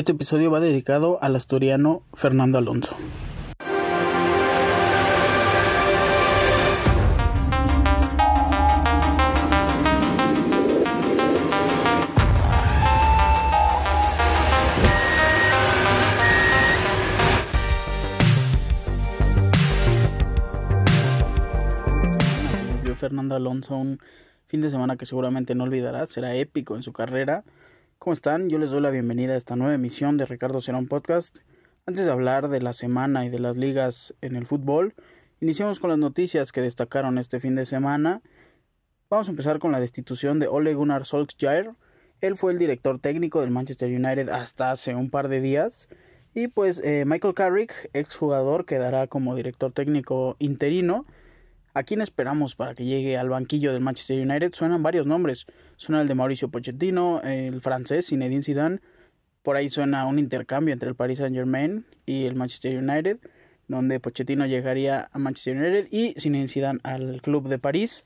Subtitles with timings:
[0.00, 2.96] Este episodio va dedicado al asturiano Fernando Alonso.
[22.96, 23.98] Fernando Alonso un
[24.46, 27.44] fin de semana que seguramente no olvidará, será épico en su carrera
[28.00, 28.48] ¿Cómo están?
[28.48, 31.40] Yo les doy la bienvenida a esta nueva emisión de Ricardo Serón Podcast.
[31.84, 34.94] Antes de hablar de la semana y de las ligas en el fútbol,
[35.42, 38.22] iniciamos con las noticias que destacaron este fin de semana.
[39.10, 41.74] Vamos a empezar con la destitución de Ole Gunnar Solskjaer.
[42.22, 45.90] Él fue el director técnico del Manchester United hasta hace un par de días.
[46.32, 51.04] Y pues eh, Michael Carrick, exjugador, quedará como director técnico interino.
[51.74, 54.54] ¿A quién esperamos para que llegue al banquillo del Manchester United?
[54.54, 55.46] Suenan varios nombres.
[55.80, 58.80] Suena el de Mauricio Pochettino, el francés Zinedine Zidane.
[59.42, 63.18] Por ahí suena un intercambio entre el Paris Saint-Germain y el Manchester United,
[63.66, 68.04] donde Pochettino llegaría a Manchester United y Zinedine Zidane al club de París.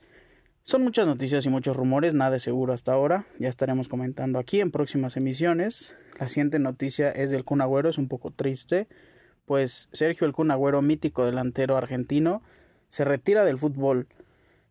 [0.63, 3.27] Son muchas noticias y muchos rumores, nada de seguro hasta ahora.
[3.39, 5.97] Ya estaremos comentando aquí en próximas emisiones.
[6.17, 8.87] La siguiente noticia es del Kun Agüero, es un poco triste,
[9.45, 12.41] pues Sergio el Kun Agüero, mítico delantero argentino,
[12.87, 14.07] se retira del fútbol.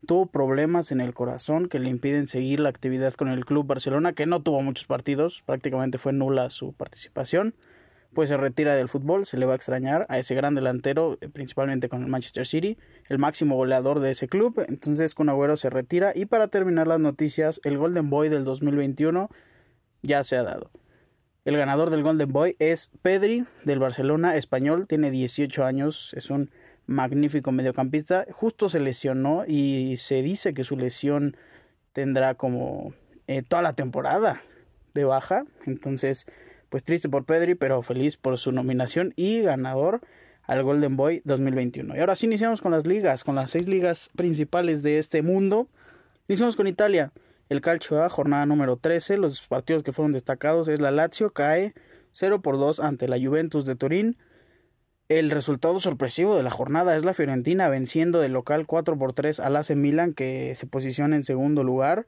[0.07, 4.13] Tuvo problemas en el corazón que le impiden seguir la actividad con el Club Barcelona,
[4.13, 7.55] que no tuvo muchos partidos, prácticamente fue nula su participación.
[8.13, 11.29] Pues se retira del fútbol, se le va a extrañar a ese gran delantero, eh,
[11.29, 14.65] principalmente con el Manchester City, el máximo goleador de ese club.
[14.69, 16.13] Entonces, con Agüero se retira.
[16.15, 19.31] Y para terminar las noticias, el Golden Boy del 2021
[20.03, 20.71] ya se ha dado.
[21.45, 26.51] El ganador del Golden Boy es Pedri del Barcelona español, tiene 18 años, es un
[26.87, 31.37] magnífico mediocampista, justo se lesionó y se dice que su lesión
[31.93, 32.93] tendrá como
[33.27, 34.43] eh, toda la temporada
[34.95, 35.45] de baja.
[35.67, 36.27] Entonces,
[36.69, 40.01] pues triste por Pedri, pero feliz por su nominación y ganador
[40.43, 41.97] al Golden Boy 2021.
[41.97, 45.69] Y ahora sí iniciamos con las ligas, con las seis ligas principales de este mundo.
[46.29, 47.13] Iniciamos con Italia.
[47.49, 49.19] El Calcio A, jornada número 13.
[49.19, 51.75] Los partidos que fueron destacados es la Lazio, cae
[52.13, 54.17] 0 por 2 ante la Juventus de Turín.
[55.11, 59.39] El resultado sorpresivo de la jornada es la Fiorentina venciendo de local 4 por 3
[59.39, 62.07] al AC Milan que se posiciona en segundo lugar.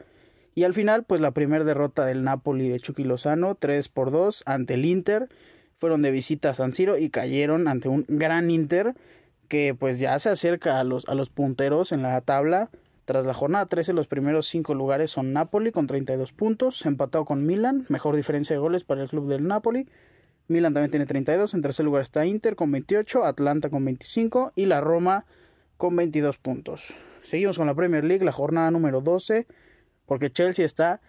[0.55, 4.45] Y al final, pues la primera derrota del Napoli de Chucky Lozano, 3 por 2
[4.47, 5.29] ante el Inter.
[5.77, 8.95] Fueron de visita a San Siro y cayeron ante un gran Inter
[9.49, 12.71] que pues ya se acerca a los, a los punteros en la tabla.
[13.05, 17.45] Tras la jornada 13, los primeros 5 lugares son Napoli con 32 puntos, empatado con
[17.45, 19.87] Milan, mejor diferencia de goles para el club del Napoli.
[20.49, 21.55] Milan también tiene 32.
[21.55, 23.25] En tercer lugar está Inter con 28.
[23.25, 24.53] Atlanta con 25.
[24.55, 25.25] Y la Roma
[25.77, 26.95] con 22 puntos.
[27.23, 29.47] Seguimos con la Premier League, la jornada número 12.
[30.07, 31.01] Porque Chelsea está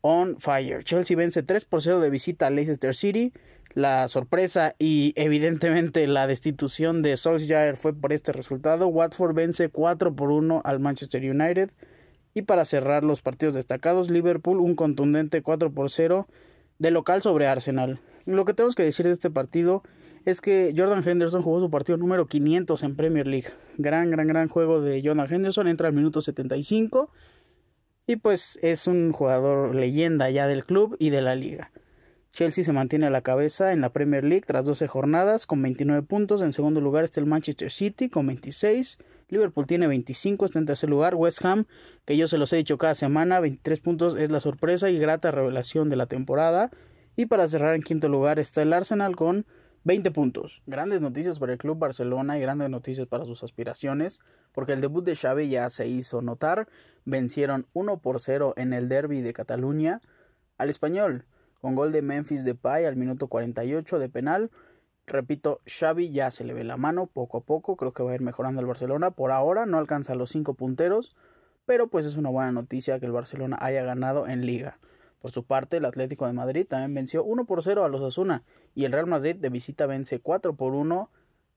[0.00, 0.82] on fire.
[0.82, 3.32] Chelsea vence 3 por 0 de visita a Leicester City.
[3.74, 8.88] La sorpresa y evidentemente la destitución de Solskjaer fue por este resultado.
[8.88, 11.70] Watford vence 4 por 1 al Manchester United.
[12.34, 16.26] Y para cerrar los partidos destacados, Liverpool un contundente 4 por 0
[16.80, 18.00] de local sobre Arsenal.
[18.26, 19.84] Lo que tenemos que decir de este partido
[20.24, 23.48] es que Jordan Henderson jugó su partido número 500 en Premier League.
[23.78, 25.68] Gran, gran, gran juego de Jordan Henderson.
[25.68, 27.10] Entra al minuto 75.
[28.06, 31.70] Y pues es un jugador leyenda ya del club y de la liga.
[32.32, 36.02] Chelsea se mantiene a la cabeza en la Premier League tras 12 jornadas con 29
[36.02, 36.42] puntos.
[36.42, 38.98] En segundo lugar está el Manchester City con 26.
[39.30, 41.14] Liverpool tiene 25, está en tercer lugar.
[41.14, 41.66] West Ham,
[42.04, 45.30] que yo se los he dicho cada semana, 23 puntos es la sorpresa y grata
[45.30, 46.70] revelación de la temporada.
[47.16, 49.46] Y para cerrar en quinto lugar está el Arsenal con
[49.84, 50.62] 20 puntos.
[50.66, 54.20] Grandes noticias para el Club Barcelona y grandes noticias para sus aspiraciones,
[54.52, 56.68] porque el debut de Xavi ya se hizo notar.
[57.04, 60.00] Vencieron 1 por 0 en el derby de Cataluña
[60.58, 61.24] al español,
[61.60, 64.50] con gol de Memphis Depay al minuto 48 de penal.
[65.10, 68.14] Repito, Xavi ya se le ve la mano poco a poco, creo que va a
[68.14, 69.10] ir mejorando el Barcelona.
[69.10, 71.16] Por ahora no alcanza los 5 punteros,
[71.66, 74.78] pero pues es una buena noticia que el Barcelona haya ganado en liga.
[75.20, 78.44] Por su parte, el Atlético de Madrid también venció 1 por 0 a los Asuna
[78.76, 81.10] y el Real Madrid de visita vence 4 por 1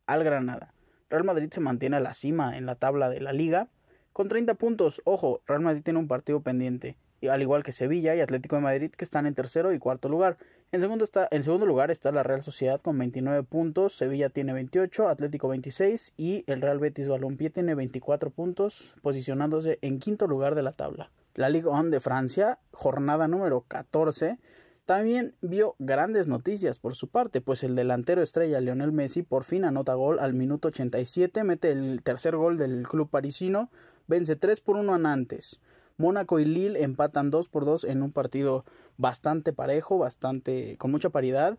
[0.08, 0.74] al Granada.
[1.12, 3.70] Real Madrid se mantiene a la cima en la tabla de la liga
[4.14, 5.00] con 30 puntos.
[5.06, 6.98] Ojo, Real Madrid tiene un partido pendiente,
[7.30, 10.38] al igual que Sevilla y Atlético de Madrid que están en tercero y cuarto lugar.
[10.72, 14.54] En segundo, está, en segundo lugar está la Real Sociedad con 29 puntos, Sevilla tiene
[14.54, 20.56] 28, Atlético 26 y el Real Betis Balompié tiene 24 puntos, posicionándose en quinto lugar
[20.56, 21.12] de la tabla.
[21.36, 24.40] La Ligue 1 de Francia, jornada número 14,
[24.86, 29.64] también vio grandes noticias por su parte, pues el delantero estrella Lionel Messi por fin
[29.64, 33.72] anota gol al minuto 87, mete el tercer gol del club parisino,
[34.08, 35.62] vence 3 por 1 a Nantes.
[35.98, 38.66] Mónaco y Lille empatan 2 por 2 en un partido
[38.98, 41.58] bastante parejo, bastante con mucha paridad.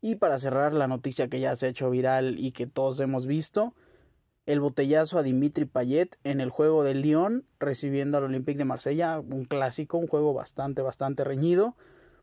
[0.00, 3.26] Y para cerrar la noticia que ya se ha hecho viral y que todos hemos
[3.26, 3.74] visto,
[4.46, 9.20] el botellazo a Dimitri Payet en el juego de Lyon recibiendo al Olympique de Marsella,
[9.20, 11.76] un clásico, un juego bastante, bastante reñido.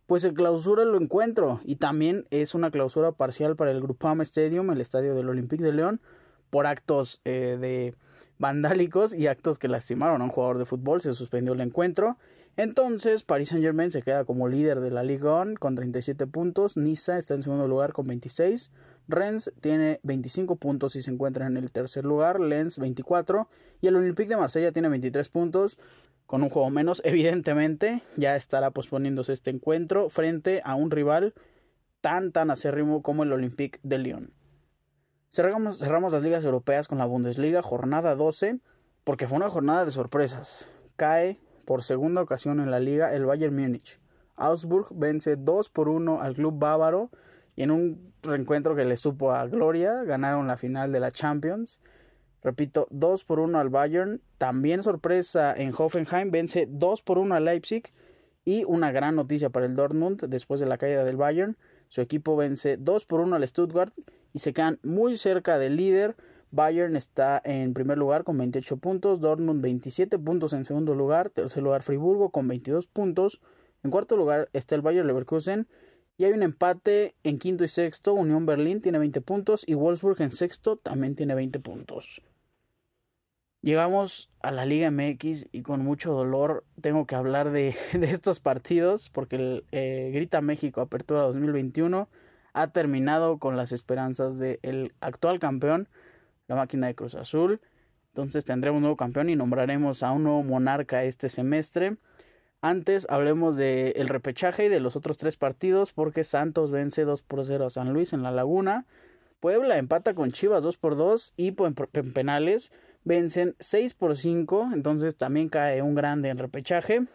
[0.08, 4.72] Pues se clausura el encuentro y también es una clausura parcial para el Groupama Stadium,
[4.72, 6.02] el estadio del Olympique de Lyon,
[6.50, 7.96] por actos eh, de
[8.40, 11.02] vandálicos y actos que lastimaron a un jugador de fútbol.
[11.02, 12.18] Se suspendió el encuentro.
[12.56, 16.76] Entonces, Paris Saint Germain se queda como líder de la Ligue 1 con 37 puntos.
[16.76, 18.72] Niza está en segundo lugar con 26.
[19.08, 23.48] Rennes tiene 25 puntos y se encuentra en el tercer lugar, Lens 24
[23.82, 25.78] y el Olympique de Marsella tiene 23 puntos
[26.26, 31.34] con un juego menos, evidentemente ya estará posponiéndose este encuentro frente a un rival
[32.02, 34.34] tan tan acérrimo como el Olympique de Lyon.
[35.38, 38.58] Cerramos, cerramos las ligas europeas con la Bundesliga, jornada 12,
[39.04, 40.74] porque fue una jornada de sorpresas.
[40.96, 44.00] Cae por segunda ocasión en la liga el Bayern Múnich.
[44.36, 47.12] Augsburg vence 2 por 1 al club bávaro
[47.56, 51.82] y en un reencuentro que le supo a Gloria, ganaron la final de la Champions.
[52.42, 54.24] Repito, 2 por 1 al Bayern.
[54.40, 57.94] También sorpresa en Hoffenheim, vence 2 por 1 al Leipzig.
[58.44, 61.58] Y una gran noticia para el Dortmund después de la caída del Bayern.
[61.90, 63.94] Su equipo vence 2 por 1 al Stuttgart
[64.34, 66.16] y se quedan muy cerca del líder.
[66.52, 71.62] Bayern está en primer lugar con 28 puntos, Dortmund 27 puntos en segundo lugar, tercer
[71.62, 73.42] lugar Friburgo con 22 puntos,
[73.84, 75.68] en cuarto lugar está el Bayern Leverkusen
[76.18, 78.14] y hay un empate en quinto y sexto.
[78.14, 82.22] Unión Berlín tiene 20 puntos y Wolfsburg en sexto también tiene 20 puntos.
[83.62, 89.10] Llegamos a la Liga MX y con mucho dolor tengo que hablar de, estos partidos
[89.10, 92.08] porque el eh, Grita México Apertura 2021
[92.58, 95.88] ha terminado con las esperanzas del actual campeón,
[96.48, 97.62] la máquina de Cruz Azul.
[98.08, 101.98] Entonces tendremos un nuevo campeón y nombraremos a un nuevo monarca este semestre.
[102.62, 107.46] Antes hablemos del repechaje y de los otros tres partidos porque Santos vence 2 por
[107.46, 108.88] 0 a San Luis en la Laguna.
[109.40, 112.72] Puebla empata con Chivas 2 por 2 y en penales
[113.04, 114.72] vencen 6 por 5.
[114.74, 117.06] Entonces también cae un grande en repechaje.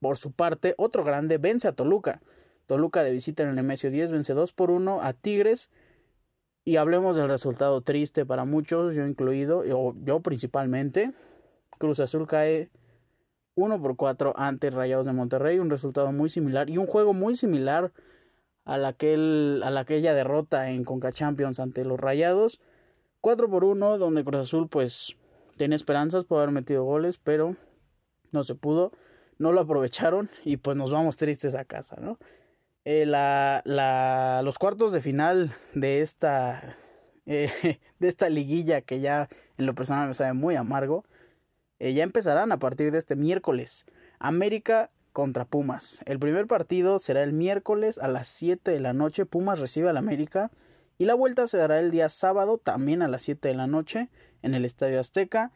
[0.00, 2.20] Por su parte, otro grande vence a Toluca.
[2.66, 5.70] Toluca de visita en el Nemesio 10 vence 2 por 1 a Tigres.
[6.64, 11.12] Y hablemos del resultado triste para muchos, yo incluido, o yo principalmente.
[11.78, 12.70] Cruz Azul cae
[13.56, 17.36] 1 por 4 ante Rayados de Monterrey, un resultado muy similar y un juego muy
[17.36, 17.92] similar
[18.64, 22.60] a, la aquel, a la aquella derrota en Conca Champions ante los Rayados.
[23.20, 25.16] 4 por 1, donde Cruz Azul pues
[25.56, 27.56] tenía esperanzas por haber metido goles, pero
[28.30, 28.92] no se pudo,
[29.38, 32.18] no lo aprovecharon y pues nos vamos tristes a casa, ¿no?
[32.84, 33.62] Eh, la,
[34.44, 36.76] los cuartos de final de esta,
[37.26, 37.50] eh,
[38.00, 41.04] de esta liguilla que ya en lo personal me sabe muy amargo,
[41.78, 43.86] eh, ya empezarán a partir de este miércoles.
[44.18, 46.02] América contra Pumas.
[46.06, 49.26] El primer partido será el miércoles a las 7 de la noche.
[49.26, 50.50] Pumas recibe al América.
[50.98, 54.08] Y la vuelta se dará el día sábado también a las 7 de la noche
[54.42, 55.52] en el Estadio Azteca.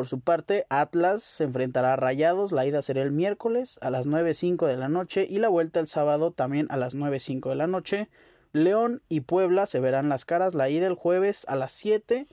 [0.00, 2.52] Por su parte, Atlas se enfrentará a Rayados.
[2.52, 5.88] La ida será el miércoles a las 9.05 de la noche y la vuelta el
[5.88, 8.08] sábado también a las 9.05 de la noche.
[8.54, 10.54] León y Puebla se verán las caras.
[10.54, 12.26] La ida el jueves a las 7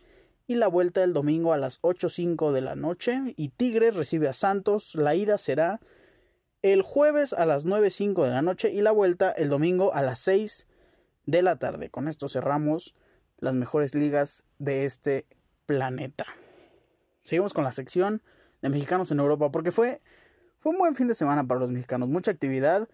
[0.47, 4.33] y la vuelta el domingo a las 8.05 de la noche y Tigres recibe a
[4.33, 4.95] Santos.
[4.95, 5.81] La ida será
[6.61, 10.19] el jueves a las 9.05 de la noche y la vuelta el domingo a las
[10.19, 10.67] 6
[11.25, 11.89] de la tarde.
[11.89, 12.95] Con esto cerramos
[13.39, 15.25] las mejores ligas de este
[15.65, 16.25] planeta.
[17.27, 18.21] Seguimos con la sección
[18.61, 20.01] de mexicanos en Europa porque fue,
[20.59, 22.87] fue un buen fin de semana para los mexicanos, mucha actividad.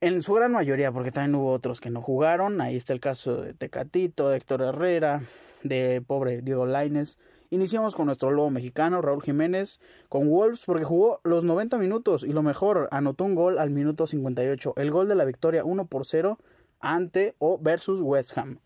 [0.00, 2.60] En su gran mayoría, porque también hubo otros que no jugaron.
[2.60, 5.22] Ahí está el caso de Tecatito, de Héctor Herrera,
[5.62, 7.16] de pobre Diego Laines.
[7.50, 12.32] Iniciamos con nuestro lobo mexicano, Raúl Jiménez, con Wolves, porque jugó los 90 minutos y
[12.32, 14.74] lo mejor, anotó un gol al minuto 58.
[14.78, 16.40] El gol de la victoria 1 por 0
[16.80, 18.58] ante o versus West Ham.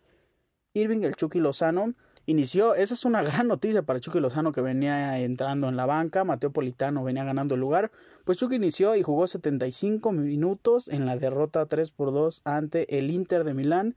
[0.73, 1.93] Irving, el Chucky Lozano,
[2.27, 6.25] inició, esa es una gran noticia para Chucky Lozano que venía entrando en la banca,
[6.25, 7.91] Mateo Politano venía ganando el lugar,
[8.25, 13.11] pues Chucky inició y jugó 75 minutos en la derrota 3 por 2 ante el
[13.11, 13.97] Inter de Milán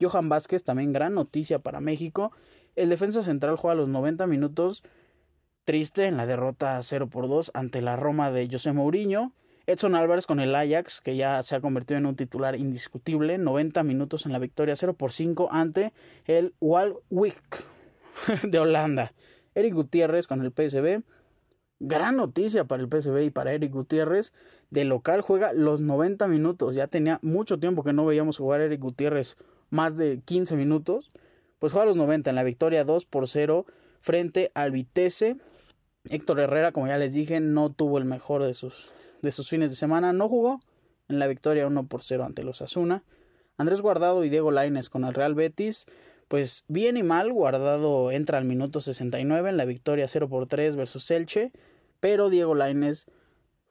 [0.00, 2.32] Johan Vázquez, también gran noticia para México.
[2.76, 4.82] El defensa central juega los 90 minutos.
[5.64, 9.32] Triste en la derrota 0 por 2 ante la Roma de José Mourinho.
[9.68, 13.36] Edson Álvarez con el Ajax, que ya se ha convertido en un titular indiscutible.
[13.36, 15.92] 90 minutos en la victoria 0 por 5 ante
[16.24, 17.66] el Walwick
[18.44, 19.12] de Holanda.
[19.54, 21.02] Eric Gutiérrez con el PSB.
[21.80, 24.32] Gran noticia para el PSB y para Eric Gutiérrez.
[24.70, 26.74] De local juega los 90 minutos.
[26.74, 29.36] Ya tenía mucho tiempo que no veíamos jugar a Eric Gutiérrez
[29.68, 31.12] más de 15 minutos,
[31.58, 33.66] pues juega los 90 en la victoria 2 por 0
[34.00, 35.36] frente al Vitesse.
[36.08, 38.90] Héctor Herrera, como ya les dije, no tuvo el mejor de sus,
[39.22, 40.60] de sus fines de semana, no jugó
[41.08, 43.02] en la victoria 1 por 0 ante los Asuna.
[43.56, 45.86] Andrés Guardado y Diego Laines con el Real Betis.
[46.28, 50.76] Pues bien y mal, Guardado entra al minuto 69 en la victoria 0 por 3
[50.76, 51.52] versus Elche,
[52.00, 53.06] pero Diego Laines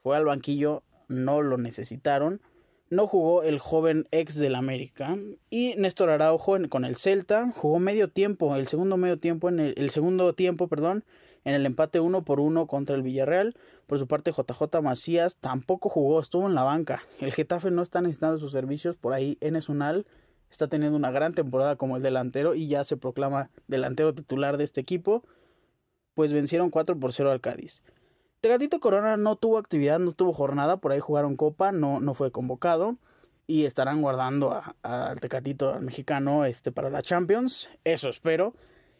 [0.01, 2.41] fue al banquillo, no lo necesitaron
[2.89, 5.17] no jugó el joven ex del América
[5.49, 9.89] y Néstor Araujo con el Celta jugó medio tiempo, el segundo medio tiempo en el,
[9.89, 11.03] segundo tiempo, perdón,
[11.43, 13.55] en el empate uno por uno contra el Villarreal.
[13.87, 17.03] Por su parte JJ Macías tampoco jugó, estuvo en la banca.
[17.19, 20.05] El Getafe no está necesitando sus servicios, por ahí Enes Unal
[20.51, 24.65] está teniendo una gran temporada como el delantero y ya se proclama delantero titular de
[24.65, 25.23] este equipo.
[26.13, 27.83] Pues vencieron 4 por 0 al Cádiz.
[28.41, 32.31] Tegatito Corona no tuvo actividad, no tuvo jornada, por ahí jugaron Copa, no, no fue
[32.31, 32.97] convocado.
[33.49, 37.69] Y estarán guardando al Tecatito, al mexicano, este, para la Champions.
[37.85, 38.53] Eso espero.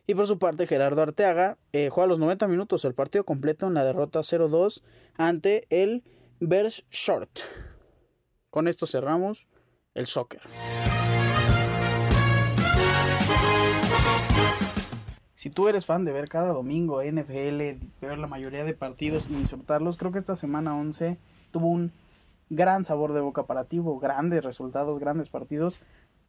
[0.08, 3.74] Y por su parte, Gerardo Arteaga eh, juega los 90 minutos el partido completo en
[3.74, 4.82] la derrota 0-2
[5.18, 6.04] ante el
[6.40, 7.40] Bears Short.
[8.50, 9.48] Con esto cerramos
[9.94, 10.42] el soccer.
[15.38, 19.36] si tú eres fan de ver cada domingo NFL, ver la mayoría de partidos y
[19.36, 21.18] disfrutarlos, creo que esta semana 11
[21.52, 21.92] tuvo un
[22.50, 23.68] gran sabor de boca para
[24.02, 25.80] grandes resultados, grandes partidos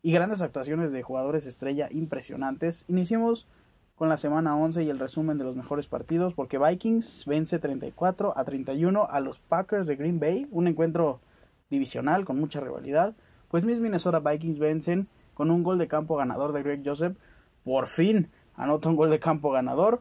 [0.02, 2.84] y grandes actuaciones de jugadores estrella impresionantes.
[2.86, 3.48] Iniciemos
[3.98, 8.32] con la semana 11 y el resumen de los mejores partidos, porque Vikings vence 34
[8.38, 11.20] a 31 a los Packers de Green Bay, un encuentro
[11.68, 13.16] divisional con mucha rivalidad.
[13.48, 17.16] Pues mis Minnesota Vikings vencen con un gol de campo ganador de Greg Joseph.
[17.64, 20.00] Por fin, anota un gol de campo ganador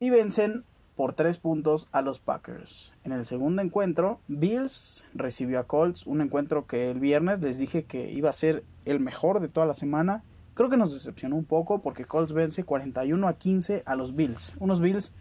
[0.00, 0.64] y vencen
[0.96, 2.90] por tres puntos a los Packers.
[3.04, 7.84] En el segundo encuentro, Bills recibió a Colts, un encuentro que el viernes les dije
[7.84, 10.24] que iba a ser el mejor de toda la semana.
[10.54, 14.54] Creo que nos decepcionó un poco porque Colts vence 41 a 15 a los Bills.
[14.60, 15.12] Unos Bills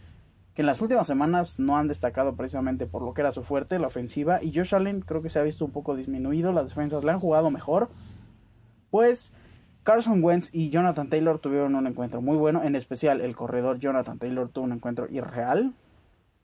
[0.54, 3.80] que en las últimas semanas no han destacado precisamente por lo que era su fuerte,
[3.80, 4.44] la ofensiva.
[4.44, 7.20] Y Josh Allen creo que se ha visto un poco disminuido, las defensas le han
[7.20, 7.90] jugado mejor.
[8.92, 9.34] Pues
[9.84, 14.20] Carson Wentz y Jonathan Taylor tuvieron un encuentro muy bueno, en especial el corredor Jonathan
[14.20, 15.74] Taylor tuvo un encuentro irreal.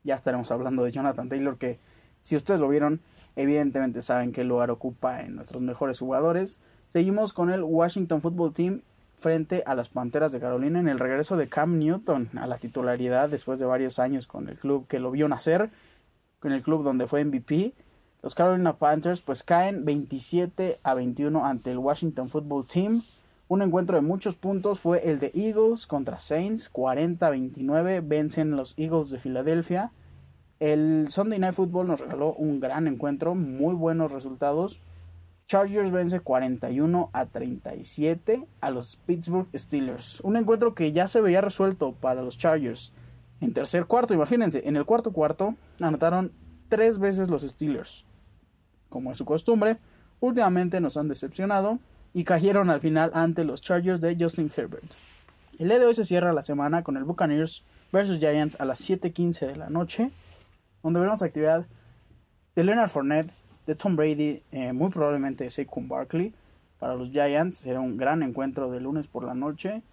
[0.03, 1.77] Ya estaremos hablando de Jonathan Taylor que
[2.19, 3.01] si ustedes lo vieron,
[3.36, 6.60] evidentemente saben qué lugar ocupa en nuestros mejores jugadores.
[6.89, 8.81] Seguimos con el Washington Football Team
[9.19, 13.29] frente a las Panteras de Carolina en el regreso de Cam Newton a la titularidad
[13.29, 15.69] después de varios años con el club que lo vio nacer,
[16.39, 17.74] con el club donde fue MVP.
[18.24, 23.03] Los Carolina Panthers pues caen 27 a 21 ante el Washington Football Team.
[23.50, 29.12] Un encuentro de muchos puntos fue el de Eagles contra Saints, 40-29, vencen los Eagles
[29.12, 29.91] de Filadelfia.
[30.60, 34.79] El Sunday Night Football nos regaló un gran encuentro, muy buenos resultados.
[35.50, 40.20] Chargers vence 41 a 37 a los Pittsburgh Steelers.
[40.22, 42.94] Un encuentro que ya se veía resuelto para los Chargers.
[43.41, 46.32] En tercer cuarto, imagínense, en el cuarto cuarto anotaron
[46.68, 48.06] tres veces los Steelers.
[48.89, 49.79] Como es su costumbre,
[50.20, 51.79] últimamente nos han decepcionado
[52.13, 54.86] y cayeron al final ante los Chargers de Justin Herbert.
[55.58, 58.88] El día de hoy se cierra la semana con el Buccaneers vs Giants a las
[58.88, 60.12] 7:15 de la noche,
[60.84, 61.65] donde veremos actividad
[62.56, 63.32] de Leonard Fournette,
[63.70, 66.34] de Tom Brady, eh, muy probablemente de Saquon Barkley.
[66.80, 69.84] Para los Giants será un gran encuentro de lunes por la noche.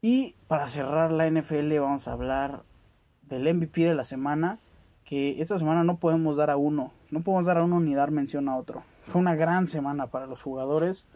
[0.00, 2.62] Y para cerrar la NFL vamos a hablar
[3.22, 4.60] del MVP de la semana,
[5.04, 8.12] que esta semana no podemos dar a uno, no podemos dar a uno ni dar
[8.12, 8.84] mención a otro.
[9.02, 11.08] Fue una gran semana para los jugadores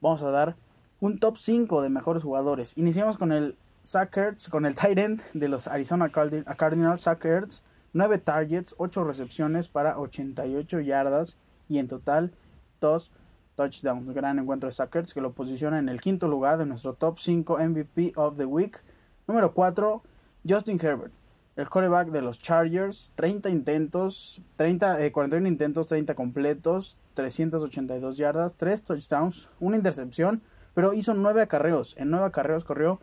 [0.00, 0.56] vamos a dar
[0.98, 2.76] un top 5 de mejores jugadores.
[2.76, 8.74] Iniciamos con el Sackers, con el tight end de los Arizona Cardinals, Sackers, 9 targets,
[8.78, 11.36] 8 recepciones para 88 yardas
[11.68, 12.32] y en total
[12.80, 13.10] 2
[13.54, 14.14] touchdowns.
[14.14, 17.58] Gran encuentro de Sackers que lo posiciona en el quinto lugar de nuestro top 5
[17.58, 18.82] MVP of the Week.
[19.26, 20.02] Número 4,
[20.48, 21.12] Justin Herbert.
[21.54, 28.54] El quarterback de los Chargers, 30 intentos, 30, 41 eh, intentos, 30 completos, 382 yardas,
[28.54, 30.40] 3 touchdowns, una intercepción,
[30.72, 31.94] pero hizo 9 acarreos.
[31.98, 33.00] En 9 acarreos corrió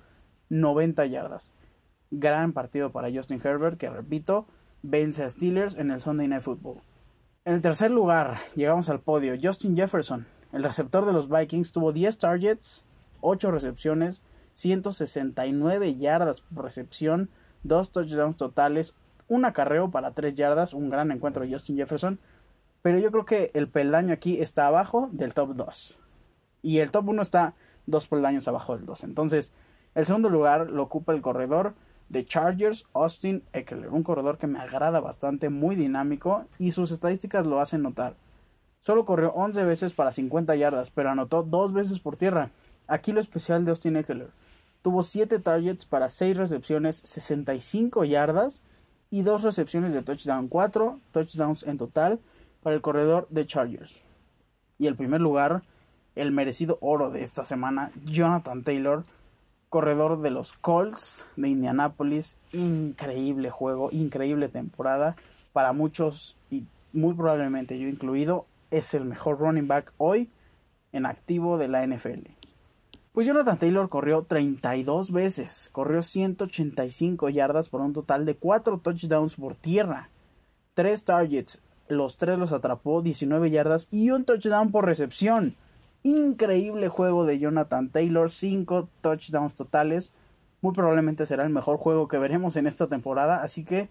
[0.50, 1.52] 90 yardas.
[2.10, 4.48] Gran partido para Justin Herbert, que repito,
[4.82, 6.82] vence a Steelers en el Sunday Night Football.
[7.46, 11.92] En el tercer lugar, llegamos al podio, Justin Jefferson, el receptor de los Vikings, tuvo
[11.92, 12.86] 10 targets,
[13.22, 17.30] 8 recepciones, 169 yardas por recepción,
[17.64, 18.94] dos touchdowns totales,
[19.28, 22.20] un acarreo para tres yardas, un gran encuentro de Justin Jefferson.
[22.82, 26.00] Pero yo creo que el peldaño aquí está abajo del top 2.
[26.62, 27.54] Y el top 1 está
[27.86, 29.04] dos peldaños abajo del 2.
[29.04, 29.54] Entonces,
[29.96, 31.74] el segundo lugar lo ocupa el corredor
[32.10, 33.90] de Chargers, Austin Eckler.
[33.90, 38.16] Un corredor que me agrada bastante, muy dinámico y sus estadísticas lo hacen notar.
[38.82, 42.52] Solo corrió 11 veces para 50 yardas, pero anotó dos veces por tierra.
[42.88, 44.30] Aquí lo especial de Austin Eckler
[44.82, 48.64] Tuvo 7 targets para 6 recepciones, 65 yardas
[49.10, 50.48] y 2 recepciones de touchdown.
[50.48, 52.20] 4 touchdowns en total
[52.64, 54.02] para el corredor de Chargers.
[54.78, 55.64] Y el primer lugar
[56.16, 59.06] el merecido oro de esta semana, Jonathan Taylor,
[59.70, 62.38] corredor de los Colts de Indianapolis.
[62.52, 65.16] Increíble juego, increíble temporada.
[65.54, 70.30] Para muchos, y muy probablemente yo incluido, es el mejor running back hoy
[70.92, 72.32] en activo de la NFL.
[73.12, 79.36] Pues Jonathan Taylor corrió 32 veces, corrió 185 yardas por un total de 4 touchdowns
[79.36, 80.10] por tierra,
[80.76, 85.56] 3 targets, los 3 los atrapó, 19 yardas y un touchdown por recepción.
[86.04, 90.14] Increíble juego de Jonathan Taylor, 5 touchdowns totales.
[90.62, 93.90] Muy probablemente será el mejor juego que veremos en esta temporada, así que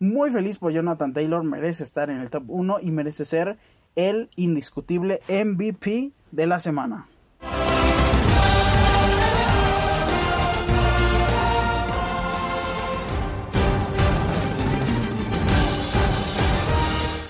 [0.00, 3.56] muy feliz por Jonathan Taylor, merece estar en el top 1 y merece ser
[3.94, 7.06] el indiscutible MVP de la semana.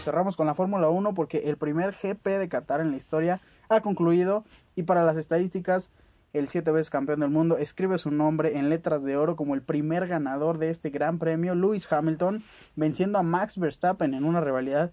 [0.02, 3.80] Cerramos con la Fórmula 1 porque el primer GP de Qatar en la historia ha
[3.80, 4.44] concluido
[4.74, 5.90] y para las estadísticas
[6.32, 9.62] el siete veces campeón del mundo escribe su nombre en letras de oro como el
[9.62, 12.42] primer ganador de este gran premio, Lewis Hamilton,
[12.74, 14.92] venciendo a Max Verstappen en una rivalidad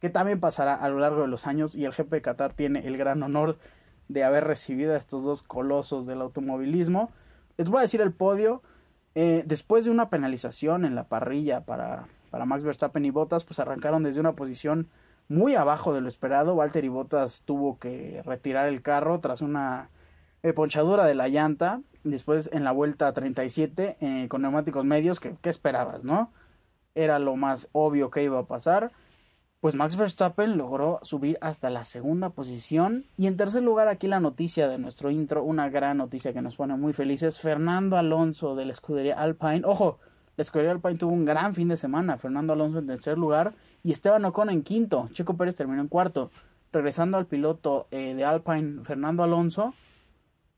[0.00, 2.86] que también pasará a lo largo de los años y el GP de Qatar tiene
[2.86, 3.56] el gran honor
[4.08, 7.10] de haber recibido a estos dos colosos del automovilismo.
[7.56, 8.62] Les voy a decir el podio.
[9.14, 13.60] Eh, después de una penalización en la parrilla para, para Max Verstappen y Bottas, pues
[13.60, 14.88] arrancaron desde una posición
[15.28, 16.54] muy abajo de lo esperado.
[16.54, 19.90] Walter y Bottas tuvo que retirar el carro tras una
[20.54, 21.80] ponchadura de la llanta.
[22.04, 26.32] Después en la vuelta 37 eh, con neumáticos medios, ¿qué esperabas, no?
[26.94, 28.92] Era lo más obvio que iba a pasar
[29.62, 33.06] pues Max Verstappen logró subir hasta la segunda posición.
[33.16, 36.56] Y en tercer lugar, aquí la noticia de nuestro intro, una gran noticia que nos
[36.56, 37.38] pone muy felices.
[37.38, 39.62] Fernando Alonso de la escudería Alpine.
[39.64, 40.00] Ojo,
[40.36, 42.18] la escudería Alpine tuvo un gran fin de semana.
[42.18, 45.08] Fernando Alonso en tercer lugar y Esteban Ocon en quinto.
[45.12, 46.30] Checo Pérez terminó en cuarto.
[46.72, 49.74] Regresando al piloto eh, de Alpine, Fernando Alonso,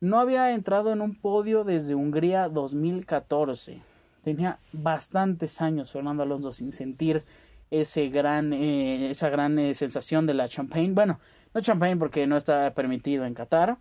[0.01, 3.83] no había entrado en un podio desde Hungría 2014.
[4.23, 7.25] Tenía bastantes años Fernando Alonso sin sentir
[7.71, 10.93] ese gran, eh, esa gran eh, sensación de la champagne.
[10.93, 11.19] Bueno,
[11.53, 13.79] no champagne porque no está permitido en Qatar,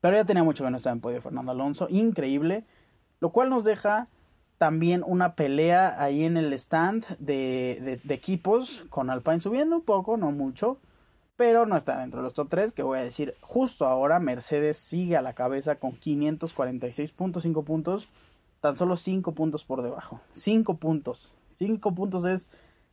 [0.00, 2.64] pero ya tenía mucho que no estaba en podio Fernando Alonso, increíble,
[3.20, 4.06] lo cual nos deja
[4.62, 10.30] también una pelea ahí en el stand de, equipos con Alpine subiendo un poco, no
[10.30, 10.78] mucho,
[11.34, 14.76] pero no está dentro de los top 3, que voy a decir justo ahora Mercedes
[14.76, 18.08] sigue a la cabeza con 546.5 puntos,
[18.60, 22.48] tan solo 5 puntos por debajo, 5 puntos, 5 puntos es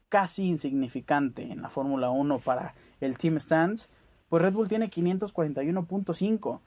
[0.10, 3.92] casi insignificante en la Fórmula 1 para el Team Stands,
[4.28, 6.62] pues Red Bull tiene 541.5.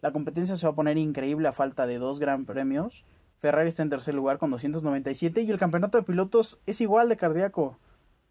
[0.00, 3.04] La competencia se va a poner increíble a falta de dos gran premios.
[3.44, 7.18] Ferrari está en tercer lugar con 297 y el campeonato de pilotos es igual de
[7.18, 7.76] cardíaco.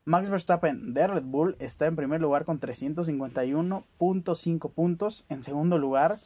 [0.05, 5.25] Max Verstappen de Red Bull está en primer lugar con 351.5 puntos.
[5.29, 6.17] En segundo lugar,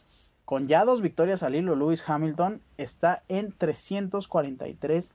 [0.46, 5.12] con ya dos victorias al hilo, Lewis Hamilton está en 343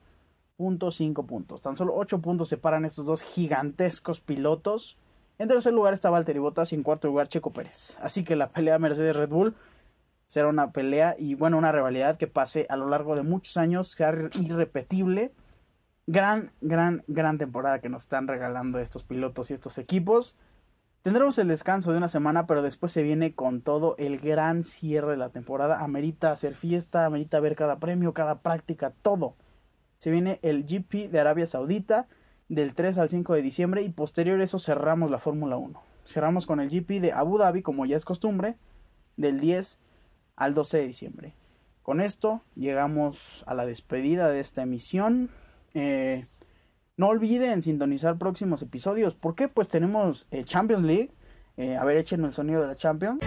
[0.90, 1.62] cinco puntos.
[1.62, 4.98] Tan solo 8 puntos separan estos dos gigantescos pilotos.
[5.38, 7.96] En tercer lugar está Valtteri Bottas y en cuarto lugar Checo Pérez.
[8.02, 9.54] Así que la pelea Mercedes-Red Bull
[10.32, 13.90] será una pelea y bueno, una rivalidad que pase a lo largo de muchos años,
[13.90, 15.34] sea irrepetible.
[16.06, 20.38] Gran, gran, gran temporada que nos están regalando estos pilotos y estos equipos.
[21.02, 25.10] Tendremos el descanso de una semana, pero después se viene con todo el gran cierre
[25.10, 25.84] de la temporada.
[25.84, 29.34] Amerita hacer fiesta, amerita ver cada premio, cada práctica, todo
[29.98, 32.08] se viene el GP de Arabia Saudita
[32.48, 35.78] del 3 al 5 de diciembre y posterior a eso cerramos la Fórmula 1.
[36.06, 38.56] Cerramos con el GP de Abu Dhabi, como ya es costumbre,
[39.18, 39.78] del 10
[40.36, 41.34] al 12 de diciembre.
[41.82, 45.30] Con esto llegamos a la despedida de esta emisión.
[45.74, 46.24] Eh,
[46.96, 49.14] no olviden sintonizar próximos episodios.
[49.14, 49.48] ¿Por qué?
[49.48, 51.10] Pues tenemos eh, Champions League.
[51.56, 53.20] Eh, a ver, échenme el sonido de la Champions.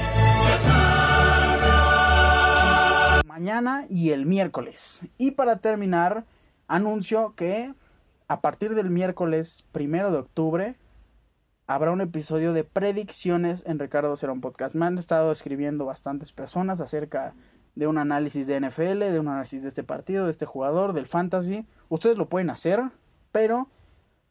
[3.26, 5.02] Mañana y el miércoles.
[5.18, 6.26] Y para terminar,
[6.68, 7.74] anuncio que
[8.28, 10.76] a partir del miércoles primero de octubre
[11.68, 14.76] habrá un episodio de predicciones en Ricardo Cerón Podcast.
[14.76, 17.34] Me han estado escribiendo bastantes personas acerca
[17.76, 21.08] de un análisis de NFL, de un análisis de este partido, de este jugador, del
[21.08, 21.66] fantasy.
[21.90, 22.82] Ustedes lo pueden hacer,
[23.32, 23.70] pero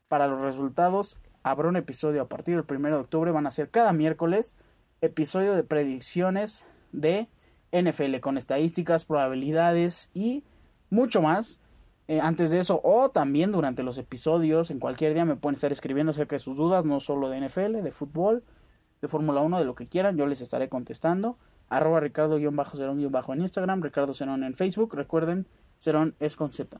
[0.08, 3.32] para los resultados habrá un episodio a partir del primero de octubre.
[3.32, 4.56] Van a ser cada miércoles
[5.00, 7.28] episodio de predicciones de
[7.72, 10.44] NFL con estadísticas, probabilidades y
[10.88, 11.60] mucho más
[12.08, 15.72] eh, antes de eso o también durante los episodios, en cualquier día me pueden estar
[15.72, 18.44] escribiendo acerca de sus dudas, no solo de NFL, de fútbol,
[19.00, 21.38] de Fórmula 1, de lo que quieran, yo les estaré contestando.
[21.68, 24.94] Arroba Ricardo-Cerón- en Instagram, Ricardo Cerón en Facebook.
[24.94, 25.46] Recuerden,
[25.78, 26.78] Cerón es con Z.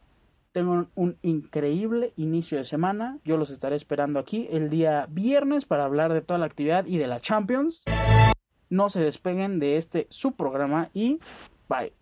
[0.53, 3.19] Tengo un increíble inicio de semana.
[3.25, 6.99] Yo los estaré esperando aquí el día viernes para hablar de toda la actividad y
[6.99, 7.83] de la Champions.
[8.71, 11.19] No se despeguen de este su programa y
[11.69, 11.93] bye.